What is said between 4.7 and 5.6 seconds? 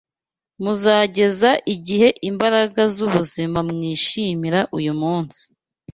uyu munsi